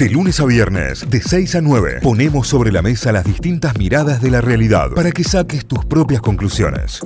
De 0.00 0.08
lunes 0.08 0.40
a 0.40 0.46
viernes, 0.46 1.10
de 1.10 1.20
6 1.20 1.56
a 1.56 1.60
9, 1.60 1.98
ponemos 2.02 2.48
sobre 2.48 2.72
la 2.72 2.80
mesa 2.80 3.12
las 3.12 3.22
distintas 3.22 3.76
miradas 3.76 4.22
de 4.22 4.30
la 4.30 4.40
realidad 4.40 4.92
para 4.94 5.12
que 5.12 5.22
saques 5.22 5.66
tus 5.66 5.84
propias 5.84 6.22
conclusiones. 6.22 7.00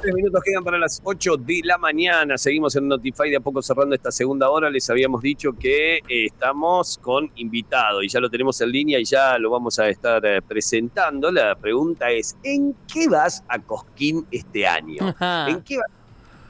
Tres 0.00 0.14
minutos 0.14 0.40
quedan 0.42 0.64
para 0.64 0.78
las 0.78 1.02
8 1.04 1.36
de 1.36 1.60
la 1.64 1.76
mañana. 1.76 2.38
Seguimos 2.38 2.76
en 2.76 2.88
Notify 2.88 3.28
de 3.28 3.36
a 3.36 3.40
poco 3.40 3.60
cerrando 3.60 3.94
esta 3.94 4.10
segunda 4.10 4.48
hora. 4.48 4.70
Les 4.70 4.88
habíamos 4.88 5.20
dicho 5.20 5.52
que 5.52 5.96
eh, 5.98 6.24
estamos 6.24 6.96
con 6.96 7.30
invitado 7.36 8.02
y 8.02 8.08
ya 8.08 8.20
lo 8.20 8.30
tenemos 8.30 8.58
en 8.62 8.70
línea 8.72 8.98
y 8.98 9.04
ya 9.04 9.36
lo 9.36 9.50
vamos 9.50 9.78
a 9.78 9.90
estar 9.90 10.24
eh, 10.24 10.40
presentando. 10.40 11.30
La 11.30 11.56
pregunta 11.56 12.10
es, 12.10 12.38
¿en 12.42 12.74
qué 12.90 13.06
vas 13.06 13.44
a 13.48 13.58
Cosquín 13.58 14.26
este 14.30 14.66
año? 14.66 15.14
¿En 15.46 15.60
qué 15.60 15.76
vas 15.76 15.99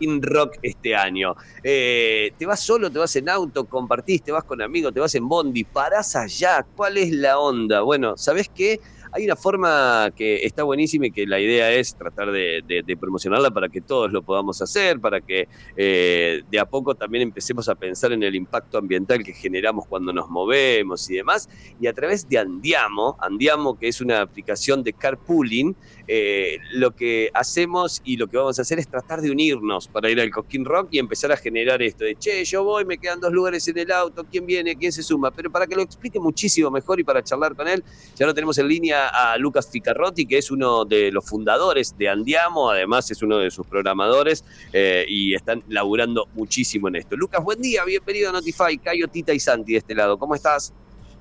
Cosquín 0.00 0.22
Rock 0.22 0.56
este 0.62 0.94
año? 0.94 1.34
Eh, 1.62 2.32
¿Te 2.38 2.46
vas 2.46 2.60
solo, 2.60 2.90
te 2.90 2.98
vas 2.98 3.14
en 3.16 3.28
auto, 3.28 3.66
compartís, 3.66 4.22
te 4.22 4.32
vas 4.32 4.44
con 4.44 4.62
amigos, 4.62 4.94
te 4.94 5.00
vas 5.00 5.14
en 5.14 5.28
bondi, 5.28 5.64
parás 5.64 6.16
allá? 6.16 6.64
¿Cuál 6.74 6.96
es 6.96 7.12
la 7.12 7.38
onda? 7.38 7.82
Bueno, 7.82 8.16
¿sabés 8.16 8.48
qué? 8.48 8.80
Hay 9.12 9.24
una 9.24 9.34
forma 9.34 10.12
que 10.14 10.36
está 10.44 10.62
buenísima 10.62 11.06
y 11.06 11.10
que 11.10 11.26
la 11.26 11.40
idea 11.40 11.72
es 11.72 11.96
tratar 11.96 12.30
de, 12.30 12.96
promocionarla 13.00 13.50
para 13.50 13.68
que 13.68 13.80
todos 13.80 14.12
lo 14.12 14.22
podamos 14.22 14.62
hacer, 14.62 15.00
para 15.00 15.20
que 15.20 15.48
eh, 15.76 16.42
de 16.48 16.60
a 16.60 16.64
poco 16.64 16.94
también 16.94 17.22
empecemos 17.22 17.68
a 17.68 17.74
pensar 17.74 18.12
en 18.12 18.22
el 18.22 18.36
impacto 18.36 18.78
ambiental 18.78 19.24
que 19.24 19.32
generamos 19.32 19.86
cuando 19.88 20.12
nos 20.12 20.30
movemos 20.30 21.10
y 21.10 21.16
demás. 21.16 21.48
Y 21.80 21.88
a 21.88 21.92
través 21.92 22.28
de 22.28 22.38
Andiamo, 22.38 23.16
Andiamo 23.20 23.76
que 23.76 23.88
es 23.88 24.00
una 24.00 24.20
aplicación 24.20 24.84
de 24.84 24.92
carpooling, 24.92 25.74
eh, 26.12 26.58
lo 26.72 26.90
que 26.90 27.30
hacemos 27.34 28.02
y 28.04 28.16
lo 28.16 28.26
que 28.26 28.36
vamos 28.36 28.58
a 28.58 28.62
hacer 28.62 28.80
es 28.80 28.88
tratar 28.88 29.20
de 29.20 29.30
unirnos 29.30 29.86
para 29.86 30.10
ir 30.10 30.20
al 30.20 30.28
Cosquín 30.32 30.64
Rock 30.64 30.88
y 30.90 30.98
empezar 30.98 31.30
a 31.30 31.36
generar 31.36 31.80
esto 31.82 32.02
de, 32.02 32.16
che, 32.16 32.44
yo 32.44 32.64
voy, 32.64 32.84
me 32.84 32.98
quedan 32.98 33.20
dos 33.20 33.32
lugares 33.32 33.68
en 33.68 33.78
el 33.78 33.92
auto, 33.92 34.26
¿quién 34.28 34.44
viene? 34.44 34.74
¿Quién 34.74 34.90
se 34.90 35.04
suma? 35.04 35.30
Pero 35.30 35.52
para 35.52 35.68
que 35.68 35.76
lo 35.76 35.82
explique 35.82 36.18
muchísimo 36.18 36.68
mejor 36.68 36.98
y 36.98 37.04
para 37.04 37.22
charlar 37.22 37.54
con 37.54 37.68
él, 37.68 37.84
ya 38.16 38.26
lo 38.26 38.34
tenemos 38.34 38.58
en 38.58 38.66
línea 38.66 39.06
a 39.06 39.38
Lucas 39.38 39.68
Ficarrotti, 39.70 40.26
que 40.26 40.38
es 40.38 40.50
uno 40.50 40.84
de 40.84 41.12
los 41.12 41.24
fundadores 41.24 41.96
de 41.96 42.08
Andiamo, 42.08 42.70
además 42.70 43.08
es 43.12 43.22
uno 43.22 43.38
de 43.38 43.52
sus 43.52 43.64
programadores 43.64 44.44
eh, 44.72 45.04
y 45.06 45.34
están 45.34 45.62
laburando 45.68 46.26
muchísimo 46.34 46.88
en 46.88 46.96
esto. 46.96 47.14
Lucas, 47.14 47.40
buen 47.44 47.62
día, 47.62 47.84
bienvenido 47.84 48.30
a 48.30 48.32
Notify, 48.32 48.76
Cayo, 48.78 49.06
Tita 49.06 49.32
y 49.32 49.38
Santi 49.38 49.74
de 49.74 49.78
este 49.78 49.94
lado, 49.94 50.18
¿cómo 50.18 50.34
estás? 50.34 50.72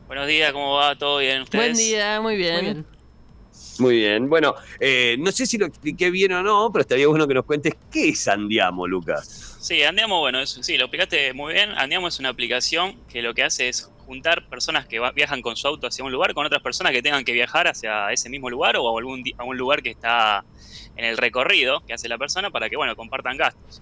Buenos 0.08 0.26
días, 0.26 0.52
¿cómo 0.52 0.74
va? 0.74 0.98
¿Todo 0.98 1.20
bien? 1.20 1.44
Buen 1.54 1.76
día, 1.76 2.20
muy 2.22 2.38
bien. 2.38 2.56
Muy 2.56 2.74
bien. 2.74 2.99
Bueno, 3.80 4.56
eh, 4.80 5.16
no 5.20 5.32
sé 5.32 5.46
si 5.46 5.58
lo 5.58 5.66
expliqué 5.66 6.12
bien 6.12 6.34
o 6.34 6.44
no, 6.44 6.70
pero 6.72 6.82
estaría 6.82 7.08
bueno 7.08 7.28
que 7.28 7.34
nos 7.34 7.46
cuentes 7.46 7.76
qué 7.92 8.10
es 8.10 8.28
Andiamo, 8.28 8.88
Lucas. 8.88 9.58
Sí, 9.60 9.84
Andiamo, 9.84 10.20
bueno, 10.20 10.46
sí, 10.46 10.78
lo 10.78 10.86
explicaste 10.86 11.34
muy 11.34 11.54
bien. 11.54 11.72
Andiamo 11.72 12.08
es 12.08 12.20
una 12.20 12.30
aplicación 12.30 13.00
que 13.08 13.22
lo 13.22 13.34
que 13.34 13.44
hace 13.44 13.70
es 13.70 13.90
juntar 14.06 14.50
personas 14.50 14.88
que 14.88 15.00
viajan 15.16 15.42
con 15.42 15.56
su 15.56 15.68
auto 15.68 15.88
hacia 15.88 16.04
un 16.04 16.12
lugar 16.12 16.34
con 16.34 16.46
otras 16.46 16.62
personas 16.62 16.94
que 16.94 17.02
tengan 17.02 17.24
que 17.24 17.32
viajar 17.32 17.68
hacia 17.68 18.12
ese 18.12 18.28
mismo 18.30 18.50
lugar 18.50 18.76
o 18.78 18.88
a 18.90 19.00
algún, 19.00 19.24
a 19.38 19.44
un 19.44 19.56
lugar 19.56 19.84
que 19.84 19.92
está 19.92 20.44
en 20.96 21.06
el 21.06 21.18
recorrido 21.18 21.82
que 21.86 21.94
hace 21.94 22.10
la 22.10 22.18
persona 22.18 22.50
para 22.50 22.70
que, 22.70 22.76
bueno, 22.76 22.96
compartan 22.96 23.38
gastos. 23.38 23.82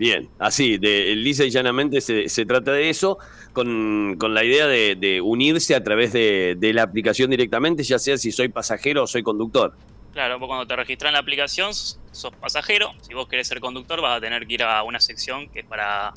Bien, 0.00 0.30
así, 0.38 0.78
de, 0.78 1.14
lisa 1.14 1.44
y 1.44 1.50
llanamente 1.50 2.00
se, 2.00 2.46
trata 2.46 2.72
de 2.72 2.88
eso, 2.88 3.18
con, 3.52 4.16
la 4.18 4.42
idea 4.42 4.66
de, 4.66 5.20
unirse 5.22 5.74
a 5.74 5.84
través 5.84 6.14
de, 6.14 6.56
la 6.72 6.84
aplicación 6.84 7.28
directamente, 7.28 7.82
ya 7.82 7.98
sea 7.98 8.16
si 8.16 8.32
soy 8.32 8.48
pasajero 8.48 9.02
o 9.02 9.06
soy 9.06 9.22
conductor. 9.22 9.76
Claro, 10.14 10.38
vos 10.38 10.48
cuando 10.48 10.66
te 10.66 10.74
registras 10.74 11.10
en 11.10 11.12
la 11.12 11.18
aplicación 11.18 11.74
sos 11.74 12.34
pasajero, 12.40 12.94
si 13.02 13.12
vos 13.12 13.28
querés 13.28 13.46
ser 13.46 13.60
conductor 13.60 14.00
vas 14.00 14.16
a 14.16 14.20
tener 14.22 14.46
que 14.46 14.54
ir 14.54 14.62
a 14.62 14.82
una 14.84 15.00
sección 15.00 15.50
que 15.50 15.60
es 15.60 15.66
para 15.66 16.14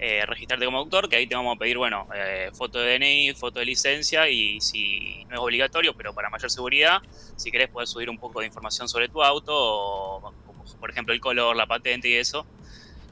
eh, 0.00 0.26
registrarte 0.26 0.64
como 0.64 0.78
autor, 0.78 1.08
que 1.08 1.14
ahí 1.14 1.28
te 1.28 1.36
vamos 1.36 1.54
a 1.54 1.58
pedir, 1.60 1.78
bueno, 1.78 2.08
eh, 2.12 2.50
foto 2.52 2.80
de 2.80 2.98
DNI, 2.98 3.34
foto 3.34 3.60
de 3.60 3.66
licencia 3.66 4.28
y 4.28 4.60
si 4.60 5.24
no 5.28 5.36
es 5.36 5.40
obligatorio, 5.40 5.94
pero 5.94 6.12
para 6.12 6.28
mayor 6.28 6.50
seguridad, 6.50 6.98
si 7.36 7.52
querés 7.52 7.68
puedes 7.70 7.88
subir 7.88 8.10
un 8.10 8.18
poco 8.18 8.40
de 8.40 8.46
información 8.46 8.88
sobre 8.88 9.08
tu 9.08 9.22
auto, 9.22 9.52
o, 9.54 10.34
por 10.80 10.90
ejemplo 10.90 11.14
el 11.14 11.20
color, 11.20 11.54
la 11.54 11.66
patente 11.66 12.08
y 12.08 12.14
eso. 12.14 12.44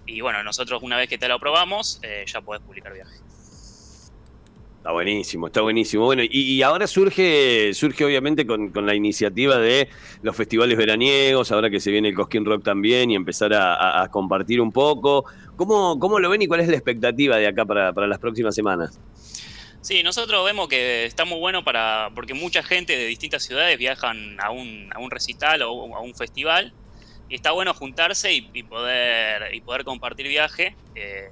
Y 0.07 0.21
bueno, 0.21 0.43
nosotros 0.43 0.83
una 0.83 0.97
vez 0.97 1.09
que 1.09 1.19
te 1.19 1.29
lo 1.29 1.35
aprobamos, 1.35 2.01
eh, 2.03 2.25
ya 2.27 2.41
puedes 2.41 2.63
publicar 2.63 2.93
viaje. 2.93 3.17
Está 4.81 4.93
buenísimo, 4.93 5.49
está 5.49 5.61
buenísimo. 5.61 6.07
Bueno, 6.07 6.23
y, 6.27 6.63
ahora 6.63 6.87
surge, 6.87 7.75
surge 7.75 8.03
obviamente 8.03 8.47
con, 8.47 8.73
la 8.75 8.95
iniciativa 8.95 9.59
de 9.59 9.91
los 10.23 10.35
festivales 10.35 10.79
veraniegos, 10.79 11.53
ahora 11.53 11.69
que 11.69 11.81
se 11.81 11.91
viene 11.91 12.09
el 12.09 12.15
Cosquín 12.15 12.47
Rock 12.47 12.65
también 12.65 13.11
y 13.11 13.15
empezar 13.15 13.53
a, 13.53 14.09
compartir 14.11 14.59
un 14.59 14.73
poco. 14.73 15.27
¿Cómo, 15.57 15.99
¿Cómo, 15.99 16.19
lo 16.19 16.31
ven 16.31 16.41
y 16.41 16.47
cuál 16.47 16.61
es 16.61 16.69
la 16.69 16.77
expectativa 16.77 17.37
de 17.37 17.47
acá 17.47 17.67
para, 17.67 17.93
las 18.07 18.19
próximas 18.19 18.55
semanas? 18.55 18.99
Sí, 19.83 20.03
nosotros 20.03 20.47
vemos 20.47 20.67
que 20.67 21.05
está 21.05 21.27
muy 21.27 21.39
bueno 21.39 21.63
para, 21.63 22.09
porque 22.15 22.33
mucha 22.33 22.63
gente 22.63 22.97
de 22.97 23.05
distintas 23.05 23.43
ciudades 23.43 23.77
viajan 23.77 24.41
a 24.41 24.51
un, 24.51 24.89
a 24.95 24.99
un 24.99 25.11
recital 25.11 25.61
o 25.61 25.95
a 25.95 26.01
un 26.01 26.15
festival 26.15 26.73
y 27.31 27.37
está 27.37 27.53
bueno 27.53 27.73
juntarse 27.73 28.33
y, 28.33 28.63
poder, 28.65 29.55
y 29.55 29.61
poder 29.61 29.85
compartir 29.85 30.27
viaje. 30.27 30.75
Eh, 30.97 31.31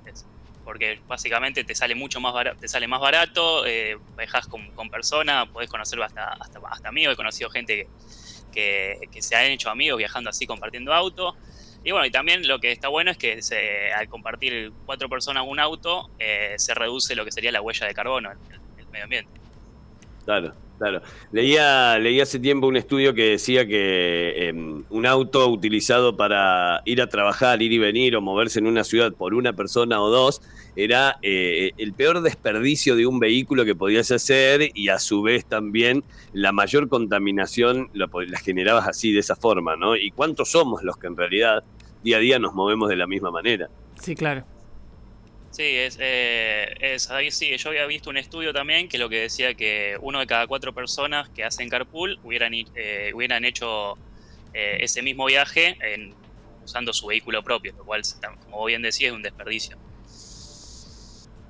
porque 0.64 1.00
básicamente 1.08 1.64
te 1.64 1.74
sale 1.74 1.94
mucho 1.94 2.20
más 2.20 2.32
barato, 2.32 2.60
te 2.60 2.68
sale 2.68 2.86
más 2.86 3.00
barato, 3.00 3.66
eh, 3.66 3.98
viajas 4.18 4.46
con, 4.46 4.70
con 4.72 4.90
personas, 4.90 5.48
podés 5.48 5.70
conocer 5.70 6.00
hasta, 6.02 6.34
hasta, 6.34 6.88
amigos, 6.88 7.14
he 7.14 7.16
conocido 7.16 7.48
gente 7.48 7.88
que, 8.52 9.08
que, 9.10 9.22
se 9.22 9.34
han 9.34 9.46
hecho 9.46 9.70
amigos 9.70 9.96
viajando 9.96 10.28
así, 10.28 10.46
compartiendo 10.46 10.92
auto. 10.92 11.34
Y 11.82 11.90
bueno, 11.90 12.06
y 12.06 12.10
también 12.10 12.46
lo 12.46 12.60
que 12.60 12.70
está 12.70 12.88
bueno 12.88 13.10
es 13.10 13.16
que 13.16 13.40
al 13.96 14.08
compartir 14.08 14.70
cuatro 14.84 15.08
personas 15.08 15.44
un 15.46 15.58
auto, 15.58 16.10
eh, 16.18 16.54
se 16.58 16.74
reduce 16.74 17.16
lo 17.16 17.24
que 17.24 17.32
sería 17.32 17.50
la 17.50 17.62
huella 17.62 17.86
de 17.86 17.94
carbono 17.94 18.30
en 18.30 18.38
el 18.78 18.86
medio 18.88 19.04
ambiente. 19.04 19.40
Claro. 20.26 20.52
Claro. 20.78 21.02
Leía, 21.32 21.98
leía 21.98 22.22
hace 22.22 22.38
tiempo 22.38 22.68
un 22.68 22.76
estudio 22.76 23.12
que 23.12 23.30
decía 23.30 23.66
que 23.66 24.48
em, 24.48 24.84
un 24.90 25.06
auto 25.06 25.48
utilizado 25.48 26.16
para 26.16 26.82
ir 26.84 27.02
a 27.02 27.08
trabajar, 27.08 27.60
ir 27.62 27.72
y 27.72 27.78
venir 27.78 28.14
o 28.14 28.20
moverse 28.20 28.60
en 28.60 28.68
una 28.68 28.84
ciudad 28.84 29.12
por 29.12 29.34
una 29.34 29.52
persona 29.52 30.00
o 30.00 30.08
dos 30.08 30.40
era 30.76 31.18
eh, 31.22 31.72
el 31.78 31.92
peor 31.94 32.20
desperdicio 32.22 32.94
de 32.94 33.06
un 33.06 33.18
vehículo 33.18 33.64
que 33.64 33.74
podías 33.74 34.12
hacer 34.12 34.70
y 34.72 34.88
a 34.88 35.00
su 35.00 35.22
vez 35.22 35.44
también 35.44 36.04
la 36.32 36.52
mayor 36.52 36.88
contaminación 36.88 37.90
la, 37.92 38.08
la 38.28 38.38
generabas 38.38 38.86
así, 38.86 39.12
de 39.12 39.18
esa 39.18 39.34
forma, 39.34 39.74
¿no? 39.74 39.96
¿Y 39.96 40.12
cuántos 40.12 40.52
somos 40.52 40.84
los 40.84 40.96
que 40.96 41.08
en 41.08 41.16
realidad 41.16 41.64
día 42.04 42.18
a 42.18 42.20
día 42.20 42.38
nos 42.38 42.54
movemos 42.54 42.88
de 42.88 42.96
la 42.96 43.08
misma 43.08 43.32
manera? 43.32 43.68
Sí, 44.00 44.14
claro. 44.14 44.44
Sí, 45.50 45.76
es, 45.76 45.96
eh, 46.00 46.68
es, 46.78 47.10
ahí 47.10 47.30
sí, 47.30 47.56
yo 47.56 47.70
había 47.70 47.86
visto 47.86 48.10
un 48.10 48.16
estudio 48.16 48.52
también 48.52 48.88
que 48.88 48.98
lo 48.98 49.08
que 49.08 49.20
decía 49.20 49.54
que 49.54 49.96
uno 50.00 50.20
de 50.20 50.26
cada 50.26 50.46
cuatro 50.46 50.72
personas 50.72 51.28
que 51.30 51.44
hacen 51.44 51.68
carpool 51.68 52.18
hubieran, 52.22 52.52
eh, 52.54 53.10
hubieran 53.14 53.44
hecho 53.44 53.98
eh, 54.52 54.76
ese 54.80 55.02
mismo 55.02 55.26
viaje 55.26 55.76
en, 55.80 56.14
usando 56.62 56.92
su 56.92 57.06
vehículo 57.06 57.42
propio, 57.42 57.72
lo 57.76 57.84
cual, 57.84 58.02
como 58.40 58.64
bien 58.66 58.82
decía, 58.82 59.08
es 59.08 59.14
un 59.14 59.22
desperdicio. 59.22 59.78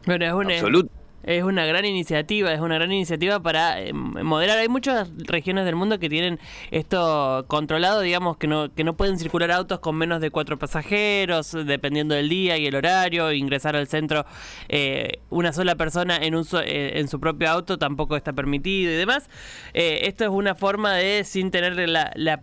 Bueno, 0.06 0.24
es 0.24 0.32
un, 0.32 0.50
Absoluto. 0.50 0.97
Es 1.24 1.42
una 1.42 1.66
gran 1.66 1.84
iniciativa, 1.84 2.52
es 2.52 2.60
una 2.60 2.76
gran 2.76 2.92
iniciativa 2.92 3.40
para 3.40 3.80
eh, 3.80 3.92
moderar. 3.92 4.58
Hay 4.58 4.68
muchas 4.68 5.10
regiones 5.16 5.64
del 5.64 5.76
mundo 5.76 5.98
que 5.98 6.08
tienen 6.08 6.38
esto 6.70 7.44
controlado, 7.48 8.00
digamos, 8.00 8.36
que 8.36 8.46
no, 8.46 8.72
que 8.72 8.84
no 8.84 8.96
pueden 8.96 9.18
circular 9.18 9.50
autos 9.50 9.80
con 9.80 9.96
menos 9.96 10.20
de 10.20 10.30
cuatro 10.30 10.58
pasajeros, 10.58 11.52
dependiendo 11.52 12.14
del 12.14 12.28
día 12.28 12.56
y 12.56 12.66
el 12.66 12.74
horario, 12.76 13.32
ingresar 13.32 13.76
al 13.76 13.88
centro 13.88 14.24
eh, 14.68 15.20
una 15.30 15.52
sola 15.52 15.74
persona 15.74 16.16
en, 16.16 16.34
un 16.34 16.46
eh, 16.64 16.92
en 16.94 17.08
su 17.08 17.20
propio 17.20 17.50
auto 17.50 17.78
tampoco 17.78 18.16
está 18.16 18.32
permitido 18.32 18.92
y 18.92 18.96
demás. 18.96 19.28
esto 19.74 20.24
es 20.24 20.30
una 20.30 20.54
forma 20.54 20.94
de, 20.94 21.24
sin 21.24 21.50
tener 21.50 21.88
la, 21.88 22.12
la 22.14 22.42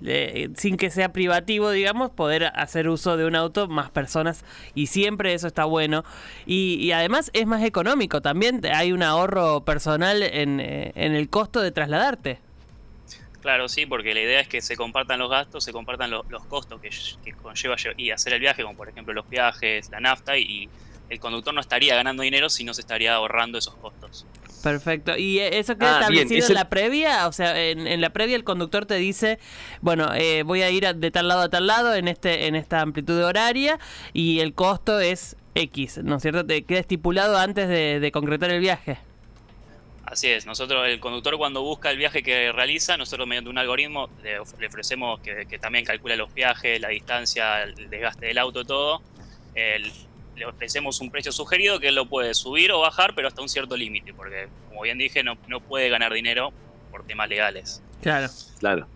privacidad 0.00 0.56
sin 0.56 0.76
que 0.76 0.90
sea 0.90 1.12
privativo, 1.12 1.70
digamos, 1.70 2.10
poder 2.10 2.52
hacer 2.54 2.88
uso 2.88 3.16
de 3.16 3.26
un 3.26 3.36
auto 3.36 3.68
más 3.68 3.90
personas 3.90 4.44
y 4.74 4.86
siempre 4.86 5.34
eso 5.34 5.46
está 5.46 5.64
bueno. 5.64 6.04
Y, 6.46 6.90
además 6.92 7.30
es 7.32 7.46
más 7.46 7.62
económico, 7.62 8.20
también 8.20 8.60
hay 8.66 8.92
un 8.92 9.02
ahorro 9.02 9.64
personal 9.64 10.22
en, 10.22 10.60
eh, 10.60 10.92
el 10.94 11.28
costo 11.28 11.60
de 11.60 11.70
trasladarte. 11.70 12.38
Claro, 13.40 13.68
sí, 13.68 13.86
porque 13.86 14.12
la 14.12 14.20
idea 14.20 14.40
es 14.40 14.48
que 14.48 14.60
se 14.60 14.76
compartan 14.76 15.18
los 15.18 15.30
gastos, 15.30 15.64
se 15.64 15.72
compartan 15.72 16.10
los 16.10 16.44
costos 16.46 16.80
que, 16.80 17.32
conlleva 17.32 17.76
y 17.96 18.10
hacer 18.10 18.34
el 18.34 18.40
viaje, 18.40 18.62
como 18.62 18.76
por 18.76 18.88
ejemplo 18.88 19.14
los 19.14 19.28
viajes, 19.30 19.88
la 19.90 20.00
nafta, 20.00 20.36
y 20.36 20.68
el 21.08 21.18
conductor 21.20 21.54
no 21.54 21.60
estaría 21.60 21.94
ganando 21.94 22.22
dinero 22.22 22.50
si 22.50 22.64
no 22.64 22.74
se 22.74 22.82
estaría 22.82 23.14
ahorrando 23.14 23.56
esos 23.56 23.74
costos. 23.76 24.26
Perfecto. 24.62 25.16
¿Y 25.16 25.38
eso 25.38 25.76
queda 25.76 25.96
ah, 25.96 26.00
establecido 26.00 26.46
en 26.48 26.54
la 26.54 26.68
previa? 26.68 27.26
O 27.26 27.32
sea, 27.32 27.58
en, 27.60 28.00
la 28.00 28.10
previa 28.10 28.36
el 28.36 28.44
conductor 28.44 28.86
te 28.86 28.96
dice, 28.96 29.38
bueno, 29.80 30.12
eh, 30.14 30.42
voy 30.42 30.62
a 30.62 30.70
ir 30.70 30.94
de 30.94 31.10
tal 31.10 31.28
lado 31.28 31.42
a 31.42 31.48
tal 31.48 31.66
lado 31.66 31.94
en 31.94 32.08
este 32.08 32.46
en 32.46 32.54
esta 32.54 32.80
amplitud 32.80 33.22
horaria 33.24 33.78
y 34.12 34.40
el 34.40 34.54
costo 34.54 35.00
es 35.00 35.36
X, 35.54 35.98
¿no 36.02 36.16
es 36.16 36.22
cierto? 36.22 36.44
Te 36.44 36.62
queda 36.62 36.80
estipulado 36.80 37.38
antes 37.38 37.68
de, 37.68 38.10
concretar 38.12 38.50
el 38.50 38.60
viaje. 38.60 38.98
Así 40.04 40.28
es, 40.28 40.44
nosotros, 40.44 40.88
el 40.88 40.98
conductor 40.98 41.36
cuando 41.38 41.62
busca 41.62 41.90
el 41.90 41.96
viaje 41.96 42.22
que 42.22 42.50
realiza, 42.50 42.96
nosotros 42.96 43.28
mediante 43.28 43.48
un 43.48 43.58
algoritmo 43.58 44.08
le, 44.24 44.40
ofrecemos 44.40 45.20
que, 45.20 45.58
también 45.60 45.84
calcula 45.84 46.16
los 46.16 46.34
viajes, 46.34 46.80
la 46.80 46.88
distancia, 46.88 47.62
el 47.62 47.88
desgaste 47.88 48.26
del 48.26 48.38
auto, 48.38 48.64
todo. 48.64 49.02
El, 49.54 49.90
le 50.40 50.46
ofrecemos 50.46 51.00
un 51.02 51.10
precio 51.10 51.32
sugerido 51.32 51.78
que 51.78 51.88
él 51.88 51.94
lo 51.94 52.06
puede 52.06 52.32
subir 52.32 52.72
o 52.72 52.80
bajar, 52.80 53.14
pero 53.14 53.28
hasta 53.28 53.42
un 53.42 53.48
cierto 53.50 53.76
límite, 53.76 54.14
porque 54.14 54.48
como 54.68 54.80
bien 54.80 54.96
dije, 54.96 55.22
no, 55.22 55.36
no 55.48 55.60
puede 55.60 55.90
ganar 55.90 56.14
dinero 56.14 56.50
por 56.90 57.04
temas 57.04 57.28
legales. 57.28 57.82
Claro. 58.02 58.28
Claro. 58.58 58.86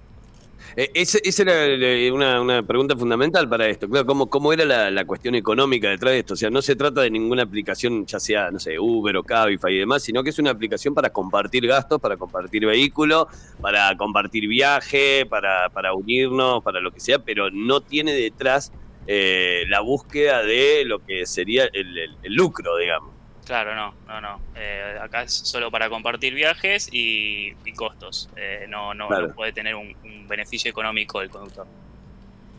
Eh, 0.74 0.90
esa, 0.94 1.18
era 1.42 1.66
eh, 1.66 2.10
una, 2.10 2.62
pregunta 2.62 2.96
fundamental 2.96 3.46
para 3.46 3.68
esto. 3.68 3.90
Claro, 3.90 4.06
¿cómo, 4.06 4.30
cómo 4.30 4.54
era 4.54 4.90
la, 4.90 5.04
cuestión 5.04 5.34
económica 5.34 5.90
detrás 5.90 6.12
de 6.14 6.18
esto? 6.20 6.32
O 6.32 6.36
sea, 6.36 6.48
no 6.48 6.62
se 6.62 6.76
trata 6.76 7.02
de 7.02 7.10
ninguna 7.10 7.42
aplicación, 7.42 8.06
ya 8.06 8.18
sea, 8.18 8.50
no 8.50 8.58
sé, 8.58 8.78
Uber 8.78 9.18
o 9.18 9.22
Cabify 9.22 9.74
y 9.74 9.80
demás, 9.80 10.02
sino 10.02 10.24
que 10.24 10.30
es 10.30 10.38
una 10.38 10.50
aplicación 10.50 10.94
para 10.94 11.10
compartir 11.10 11.66
gastos, 11.66 12.00
para 12.00 12.16
compartir 12.16 12.64
vehículo, 12.64 13.28
para 13.60 13.94
compartir 13.98 14.48
viaje, 14.48 15.26
para, 15.26 15.68
para 15.68 15.92
unirnos, 15.92 16.62
para 16.64 16.80
lo 16.80 16.90
que 16.90 17.00
sea, 17.00 17.18
pero 17.18 17.50
no 17.50 17.82
tiene 17.82 18.12
detrás 18.14 18.72
eh, 19.06 19.64
la 19.68 19.80
búsqueda 19.80 20.42
de 20.42 20.84
lo 20.84 21.04
que 21.04 21.26
sería 21.26 21.68
el 21.72 22.16
lucro, 22.24 22.76
digamos. 22.76 23.14
Claro, 23.44 23.74
no, 23.74 23.94
no, 24.06 24.20
no. 24.20 24.40
Eh, 24.56 24.96
acá 25.00 25.22
es 25.22 25.32
solo 25.32 25.70
para 25.70 25.90
compartir 25.90 26.34
viajes 26.34 26.88
y, 26.90 27.52
costos. 27.76 28.30
Eh, 28.36 28.66
no, 28.68 28.94
no, 28.94 29.08
puede 29.34 29.52
tener 29.52 29.74
un, 29.74 29.94
beneficio 30.26 30.70
económico 30.70 31.20
el 31.20 31.28
conductor. 31.28 31.66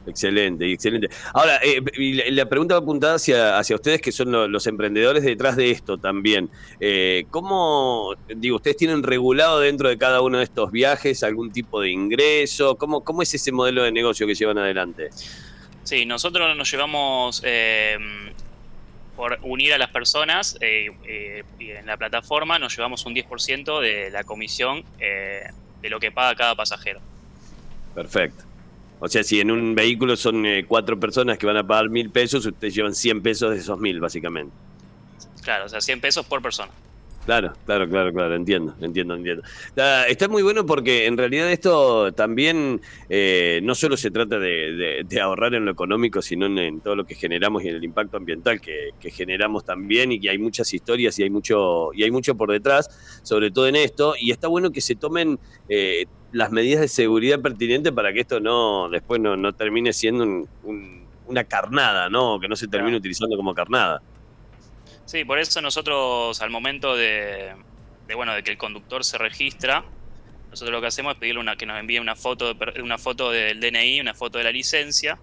Excelente, 0.06 0.72
excelente. 0.72 1.10
Ahora, 1.34 1.60
eh, 1.64 1.82
la 2.32 2.46
pregunta 2.46 2.76
va 2.76 2.82
apuntada 2.82 3.16
hacia, 3.16 3.58
hacia 3.58 3.76
ustedes 3.76 4.02
que 4.02 4.12
son 4.12 4.52
los 4.52 4.68
emprendedores 4.68 5.24
detrás 5.24 5.56
de 5.56 5.72
esto 5.72 5.98
también. 5.98 6.52
¿Cómo, 7.32 8.14
digo, 8.36 8.58
ustedes 8.58 8.78
tienen 8.78 9.02
regulado 9.02 9.62
dentro 9.62 9.90
de 9.90 9.98
cada 9.98 10.22
uno 10.22 10.38
de 10.38 10.44
estos 10.44 10.72
viajes 10.72 11.24
algún 11.24 11.52
tipo 11.52 11.82
de 11.82 11.90
ingreso? 11.90 12.76
¿Cómo, 12.76 13.04
cómo 13.04 13.24
es 13.24 13.34
ese 13.34 13.52
modelo 13.52 13.82
de 13.82 13.92
negocio 13.92 14.28
que 14.28 14.36
llevan 14.36 14.60
adelante? 14.60 15.10
Sí, 15.86 16.06
nosotros 16.06 16.56
nos 16.58 16.70
llevamos 16.70 17.42
por 19.16 19.40
unir 19.44 19.74
a 19.74 19.78
las 19.78 19.90
personas 19.90 20.58
eh, 20.60 20.92
eh, 21.06 21.44
y 21.58 21.72
en 21.72 21.86
la 21.86 21.98
plataforma 21.98 22.60
nos 22.60 22.76
llevamos 22.76 23.06
un 23.06 23.16
10% 23.16 23.80
de 23.80 24.10
la 24.12 24.24
comisión 24.24 24.84
eh, 25.00 25.44
de 25.82 25.90
lo 25.90 26.00
que 26.00 26.12
paga 26.12 26.36
cada 26.36 26.56
pasajero. 26.56 27.00
Perfecto. 27.94 28.44
O 29.00 29.08
sea, 29.08 29.24
si 29.24 29.40
en 29.40 29.52
un 29.52 29.76
vehículo 29.76 30.16
son 30.16 30.46
cuatro 30.68 31.00
personas 31.00 31.38
que 31.38 31.46
van 31.46 31.58
a 31.58 31.66
pagar 31.66 31.90
mil 31.90 32.10
pesos, 32.10 32.46
ustedes 32.46 32.74
llevan 32.74 32.96
100 32.96 33.22
pesos 33.22 33.52
de 33.52 33.58
esos 33.58 33.78
mil, 33.78 34.00
básicamente. 34.00 34.54
Claro, 35.42 35.66
o 35.66 35.70
sea, 35.70 35.82
100 35.82 36.02
pesos 36.02 36.26
por 36.26 36.42
persona. 36.42 36.72
Claro, 37.26 37.54
claro, 37.66 37.90
claro, 37.90 38.14
claro, 38.14 38.36
entiendo, 38.36 38.76
entiendo, 38.82 39.16
entiendo. 39.16 39.42
Está, 40.08 40.28
muy 40.28 40.44
bueno 40.44 40.64
porque 40.66 41.08
en 41.08 41.18
realidad 41.18 41.52
esto 41.52 42.12
también 42.14 42.82
eh, 43.10 43.62
no 43.64 43.74
solo 43.74 43.98
se 43.98 44.12
trata 44.12 44.38
de, 44.38 45.06
ahorrar 45.20 45.56
en 45.56 45.66
lo 45.66 45.72
económico, 45.72 46.22
sino 46.22 46.46
en, 46.46 46.82
todo 46.82 46.96
lo 46.96 47.06
que 47.06 47.16
generamos 47.16 47.64
y 47.64 47.70
en 47.70 47.76
el 47.78 47.84
impacto 47.84 48.18
ambiental 48.18 48.62
que, 48.62 48.92
generamos 49.12 49.66
también 49.66 50.12
y 50.12 50.20
que 50.20 50.30
hay 50.30 50.38
muchas 50.38 50.72
historias 50.72 51.18
y 51.18 51.24
hay 51.24 51.30
mucho 51.32 51.92
y 51.94 52.04
hay 52.04 52.12
mucho 52.12 52.36
por 52.36 52.52
detrás, 52.52 52.90
sobre 53.24 53.50
todo 53.50 53.68
en 53.68 53.76
esto. 53.76 54.14
Y 54.20 54.30
está 54.30 54.48
bueno 54.48 54.72
que 54.72 54.82
se 54.82 54.96
tomen 54.96 55.40
eh, 55.68 56.06
las 56.32 56.52
medidas 56.52 56.82
de 56.82 56.88
seguridad 56.88 57.42
pertinentes 57.42 57.92
para 57.92 58.14
que 58.14 58.20
esto 58.20 58.40
no 58.40 58.88
después 58.90 59.20
no, 59.20 59.54
termine 59.54 59.94
siendo 59.94 60.48
una 61.28 61.44
carnada, 61.46 62.08
¿no? 62.08 62.40
Que 62.40 62.48
no 62.48 62.56
se 62.56 62.68
termine 62.68 62.98
utilizando 62.98 63.36
como 63.36 63.56
carnada. 63.56 64.04
Sí, 65.06 65.24
por 65.24 65.38
eso 65.40 65.62
nosotros 65.62 66.42
al 66.42 66.50
momento 66.50 66.96
de, 66.96 67.56
bueno 68.16 68.34
de 68.34 68.44
que 68.44 68.52
el 68.52 68.58
conductor 68.58 69.04
se 69.06 69.18
registra, 69.20 69.86
nosotros 70.52 70.74
lo 70.74 70.82
que 70.82 70.88
hacemos 70.88 71.14
es 71.14 71.20
pedirle 71.20 71.42
una, 71.42 71.56
que 71.56 71.66
nos 71.68 71.80
envíe 71.80 72.00
una 72.00 72.16
foto, 72.16 72.54
de, 72.54 72.82
una 72.82 72.98
foto 72.98 73.30
del 73.32 73.60
DNI, 73.60 74.02
una 74.02 74.16
foto 74.16 74.40
de 74.40 74.46
la 74.46 74.52
licencia, 74.52 75.22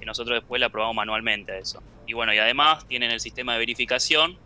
y 0.00 0.06
nosotros 0.06 0.38
después 0.38 0.60
la 0.60 0.66
aprobamos 0.68 0.96
manualmente 0.96 1.52
a 1.52 1.58
eso. 1.58 1.84
Y 2.06 2.14
bueno, 2.14 2.34
y 2.34 2.38
además 2.38 2.86
tienen 2.86 3.10
el 3.10 3.20
sistema 3.20 3.54
de 3.54 3.60
verificación 3.60 4.38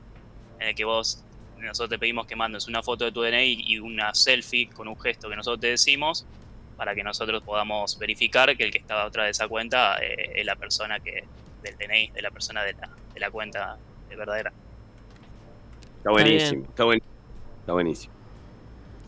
en 0.58 0.68
el 0.68 0.74
que 0.74 0.84
vos, 0.84 1.26
nosotros 1.56 1.90
te 1.90 1.98
pedimos 1.98 2.26
que 2.26 2.36
mandes 2.36 2.68
una 2.68 2.82
foto 2.82 3.04
de 3.04 3.12
tu 3.12 3.22
DNI 3.22 3.56
y 3.66 3.78
una 3.80 4.14
selfie 4.14 4.68
con 4.70 4.88
un 4.88 4.98
gesto 5.00 5.28
que 5.30 5.36
nosotros 5.36 5.60
te 5.60 5.68
decimos, 5.68 6.28
para 6.76 6.94
que 6.94 7.04
nosotros 7.04 7.42
podamos 7.44 7.96
verificar 7.98 8.56
que 8.56 8.64
el 8.64 8.72
que 8.72 8.78
estaba 8.78 9.04
detrás 9.06 9.26
de 9.26 9.30
esa 9.32 9.48
cuenta 9.48 9.96
eh, 10.02 10.32
es 10.36 10.46
la 10.46 10.56
persona 10.56 11.00
que 11.00 11.28
del 11.62 11.76
DNI, 11.78 12.12
de 12.12 12.22
la 12.22 12.30
persona 12.32 12.62
de 12.64 12.74
la, 12.74 12.90
de 13.14 13.20
la 13.20 13.30
cuenta 13.30 13.78
verdadera. 14.08 14.54
Está 16.04 16.12
buenísimo, 16.12 16.66
está, 16.68 16.84
está 17.60 17.72
buenísimo. 17.72 18.12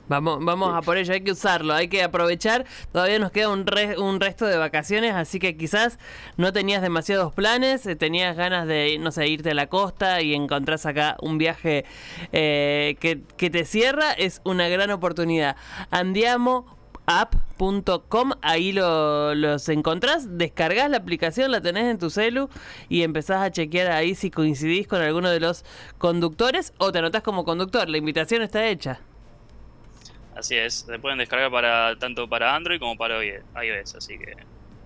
Vamos, 0.08 0.38
vamos 0.42 0.74
a 0.74 0.80
por 0.80 0.96
ello, 0.96 1.12
hay 1.12 1.20
que 1.20 1.32
usarlo, 1.32 1.74
hay 1.74 1.88
que 1.88 2.02
aprovechar. 2.02 2.64
Todavía 2.90 3.18
nos 3.18 3.32
queda 3.32 3.50
un, 3.50 3.66
un 3.98 4.18
resto 4.18 4.46
de 4.46 4.56
vacaciones, 4.56 5.12
así 5.12 5.38
que 5.38 5.58
quizás 5.58 5.98
no 6.38 6.54
tenías 6.54 6.80
demasiados 6.80 7.34
planes, 7.34 7.84
eh, 7.84 7.96
tenías 7.96 8.34
ganas 8.34 8.66
de, 8.66 8.96
no 8.98 9.12
sé, 9.12 9.28
irte 9.28 9.50
a 9.50 9.54
la 9.54 9.66
costa 9.66 10.22
y 10.22 10.32
encontrás 10.32 10.86
acá 10.86 11.18
un 11.20 11.36
viaje 11.36 11.84
eh, 12.32 12.96
que, 12.98 13.20
que, 13.36 13.50
te 13.50 13.66
cierra, 13.66 14.12
es 14.12 14.40
una 14.44 14.68
gran 14.68 14.90
oportunidad. 14.90 15.56
Andiamo 15.90 16.75
app.com, 17.06 18.32
ahí 18.42 18.72
lo, 18.72 19.34
los 19.34 19.68
encontrás, 19.68 20.38
descargas 20.38 20.90
la 20.90 20.98
aplicación, 20.98 21.50
la 21.50 21.60
tenés 21.60 21.84
en 21.84 21.98
tu 21.98 22.10
celu 22.10 22.48
y 22.88 23.02
empezás 23.02 23.42
a 23.42 23.50
chequear 23.50 23.92
ahí 23.92 24.14
si 24.14 24.30
coincidís 24.30 24.86
con 24.86 25.00
alguno 25.00 25.30
de 25.30 25.40
los 25.40 25.64
conductores 25.98 26.72
o 26.78 26.92
te 26.92 26.98
anotás 26.98 27.22
como 27.22 27.44
conductor, 27.44 27.88
la 27.88 27.98
invitación 27.98 28.42
está 28.42 28.66
hecha. 28.66 29.00
Así 30.34 30.54
es, 30.56 30.80
se 30.80 30.98
pueden 30.98 31.18
descargar 31.18 31.50
para 31.50 31.98
tanto 31.98 32.28
para 32.28 32.54
Android 32.54 32.78
como 32.78 32.96
para 32.96 33.24
iOS, 33.24 33.94
así 33.94 34.18
que 34.18 34.34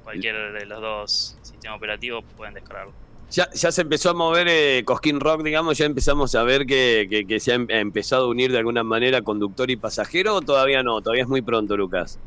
cualquier 0.05 0.53
de 0.53 0.67
los 0.67 0.81
dos 0.81 1.39
sistemas 1.43 1.79
operativos 1.79 2.25
pueden 2.37 2.55
descargarlo. 2.55 2.93
Ya, 3.31 3.49
ya 3.53 3.71
se 3.71 3.83
empezó 3.83 4.11
a 4.11 4.15
mover 4.15 4.49
eh, 4.49 4.83
Cosquín 4.85 5.21
Rock, 5.21 5.43
digamos, 5.45 5.79
ya 5.79 5.87
empezamos 5.87 6.35
a 6.35 6.43
ver 6.43 6.67
que, 6.67 7.25
que, 7.29 7.41
se 7.41 7.53
ha 7.53 7.55
em, 7.55 7.67
empezado 7.69 8.25
a 8.25 8.29
unir 8.29 8.51
de 8.51 8.59
alguna 8.59 8.83
manera 8.83 9.23
conductor 9.23 9.71
y 9.71 9.77
pasajero 9.77 10.35
o 10.35 10.41
todavía 10.41 10.83
no, 10.83 11.01
todavía 11.01 11.23
es 11.23 11.29
muy 11.29 11.41
pronto, 11.41 11.77
Lucas. 11.77 12.19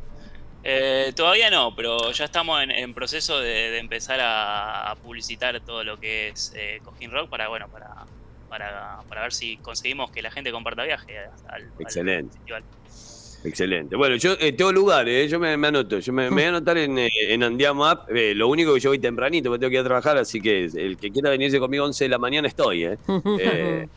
Eh, 0.63 1.11
todavía 1.13 1.49
no, 1.49 1.75
pero 1.75 2.11
ya 2.11 2.23
estamos 2.23 2.63
en, 2.63 2.93
proceso 2.93 3.39
de, 3.39 3.77
empezar 3.79 4.19
a, 4.21 4.95
publicitar 5.03 5.59
todo 5.59 5.83
lo 5.83 5.99
que 5.99 6.29
es 6.29 6.53
eh, 6.55 6.79
Cosquín 6.85 7.11
Rock 7.11 7.29
para, 7.29 7.49
bueno, 7.49 7.67
para, 7.67 8.05
para, 8.47 8.99
para, 9.09 9.23
ver 9.23 9.33
si 9.33 9.57
conseguimos 9.57 10.09
que 10.09 10.21
la 10.21 10.31
gente 10.31 10.53
comparta 10.53 10.83
viaje 10.83 11.17
al, 11.49 11.69
Excelente. 11.79 12.37
Excelente. 13.43 13.95
Bueno, 13.95 14.15
yo 14.15 14.33
eh, 14.39 14.53
tengo 14.53 14.71
lugar, 14.71 15.07
eh, 15.09 15.27
yo 15.27 15.39
me, 15.39 15.49
anoto. 15.53 15.99
Yo 15.99 16.13
me, 16.13 16.29
voy 16.29 16.43
a 16.43 16.49
anotar 16.49 16.77
en, 16.77 16.97
eh, 16.97 17.09
en 17.27 17.43
Andiamo 17.43 17.85
App. 17.85 18.09
Eh, 18.09 18.33
lo 18.33 18.47
único 18.47 18.73
que 18.73 18.79
yo 18.79 18.89
voy 18.89 18.99
tempranito, 18.99 19.49
porque 19.49 19.59
tengo 19.59 19.71
que 19.71 19.75
ir 19.75 19.81
a 19.81 19.83
trabajar, 19.83 20.17
así 20.17 20.39
que 20.39 20.65
el 20.65 20.97
que 20.97 21.11
quiera 21.11 21.29
venirse 21.29 21.59
conmigo 21.59 21.83
11 21.85 22.05
de 22.05 22.09
la 22.09 22.17
mañana 22.17 22.47
estoy. 22.47 22.85
Eh. 22.85 22.97
eh 23.39 23.87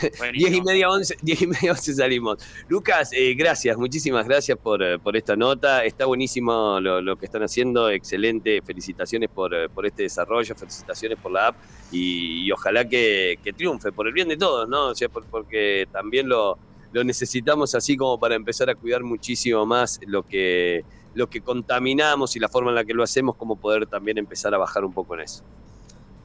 10 0.32 0.52
y 0.52 0.62
media, 0.62 0.88
11, 0.88 1.16
10 1.22 1.42
y 1.42 1.46
media, 1.48 1.72
11 1.72 1.94
salimos. 1.94 2.38
Lucas, 2.68 3.10
gracias, 3.34 3.76
muchísimas 3.76 4.28
gracias 4.28 4.56
por, 4.56 5.00
por 5.00 5.16
esta 5.16 5.34
nota. 5.34 5.84
Está 5.84 6.06
buenísimo 6.06 6.78
lo, 6.78 7.16
que 7.16 7.24
están 7.24 7.42
haciendo, 7.42 7.90
excelente. 7.90 8.62
Felicitaciones 8.62 9.28
por, 9.28 9.50
por 9.70 9.86
este 9.86 10.04
desarrollo, 10.04 10.54
felicitaciones 10.54 11.18
por 11.18 11.32
la 11.32 11.48
app 11.48 11.56
y, 11.90 12.48
ojalá 12.52 12.88
que, 12.88 13.40
que, 13.42 13.52
triunfe 13.52 13.90
por 13.90 14.06
el 14.06 14.12
bien 14.12 14.28
de 14.28 14.36
todos, 14.36 14.68
¿no? 14.68 14.88
O 14.88 14.94
sea, 14.94 15.08
porque 15.08 15.88
también 15.90 16.28
lo, 16.28 16.58
lo 16.92 17.04
necesitamos 17.04 17.74
así 17.74 17.96
como 17.96 18.18
para 18.18 18.34
empezar 18.34 18.70
a 18.70 18.74
cuidar 18.74 19.02
muchísimo 19.02 19.64
más 19.66 20.00
lo 20.06 20.22
que, 20.22 20.84
lo 21.14 21.28
que 21.28 21.40
contaminamos 21.40 22.34
y 22.36 22.40
la 22.40 22.48
forma 22.48 22.70
en 22.70 22.76
la 22.76 22.84
que 22.84 22.94
lo 22.94 23.02
hacemos, 23.02 23.36
como 23.36 23.56
poder 23.56 23.86
también 23.86 24.18
empezar 24.18 24.54
a 24.54 24.58
bajar 24.58 24.84
un 24.84 24.92
poco 24.92 25.14
en 25.14 25.20
eso. 25.20 25.44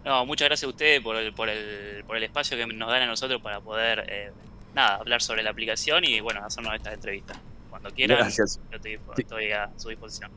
No, 0.06 0.26
muchas 0.26 0.48
gracias 0.48 0.68
a 0.68 0.70
ustedes 0.70 1.02
por 1.02 1.16
el, 1.16 1.34
por 1.34 1.50
el, 1.50 2.04
por 2.06 2.18
el 2.18 2.24
espacio 2.24 2.58
que 2.58 2.66
nos 2.68 2.90
dan 2.90 3.04
a 3.04 3.08
nosotros 3.08 3.42
para 3.42 3.62
poder 3.62 4.06
eh, 4.10 4.32
nada, 4.74 4.96
hablar 4.96 5.22
sobre 5.22 5.44
la 5.44 5.52
aplicación 5.52 6.04
y 6.04 6.20
bueno, 6.20 6.44
hacernos 6.44 6.74
estas 6.76 6.94
entrevistas. 6.94 7.38
Cuando 7.70 7.90
quieran, 7.92 8.30
yo 8.30 8.44
estoy 9.18 9.52
a 9.52 9.70
su 9.78 9.90
disposición. 9.90 10.32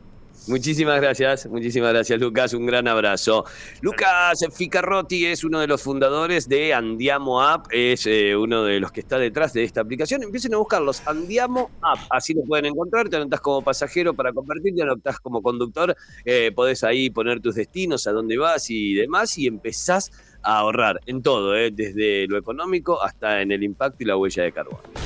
Muchísimas 0.49 1.01
gracias, 1.01 1.47
muchísimas 1.47 1.93
gracias 1.93 2.21
Lucas, 2.21 2.55
un 2.55 2.67
gran 2.67 2.87
abrazo. 2.87 3.45
Lucas 3.81 4.45
Ficarrotti 4.55 5.27
es 5.27 5.43
uno 5.43 5.59
de 5.59 5.67
los 5.67 5.83
fundadores 5.83 6.49
de 6.49 6.73
Andiamo 6.73 7.43
App, 7.43 7.67
es 7.71 8.07
eh, 8.07 8.37
uno 8.37 8.63
de 8.63 8.79
los 8.79 8.93
que 8.93 9.01
está 9.01 9.19
detrás 9.19 9.53
de 9.53 9.65
esta 9.65 9.81
aplicación. 9.81 10.23
Empiecen 10.23 10.55
a 10.55 10.59
buscarlos, 10.59 11.03
Andiamo 11.07 11.71
App, 11.83 11.99
así 12.11 12.33
lo 12.33 12.43
pueden 12.43 12.67
encontrar, 12.67 13.09
te 13.09 13.17
anotás 13.17 13.41
como 13.41 13.63
pasajero 13.63 14.15
para 14.15 14.33
compartir, 14.33 14.75
te 14.75 14.83
anotás 14.83 15.19
como 15.19 15.43
conductor, 15.43 15.97
eh, 16.25 16.53
podés 16.55 16.85
ahí 16.85 17.11
poner 17.11 17.41
tus 17.41 17.57
destinos, 17.57 18.07
a 18.07 18.13
dónde 18.13 18.39
vas 18.39 18.71
y 18.71 18.95
demás, 18.95 19.37
y 19.39 19.47
empezás 19.49 20.13
a 20.43 20.59
ahorrar 20.59 21.01
en 21.07 21.23
todo, 21.23 21.57
eh, 21.57 21.71
desde 21.73 22.29
lo 22.29 22.39
económico 22.39 23.03
hasta 23.03 23.43
en 23.43 23.51
el 23.51 23.65
impacto 23.65 24.05
y 24.05 24.07
la 24.07 24.17
huella 24.17 24.45
de 24.45 24.53
carbono. 24.53 25.06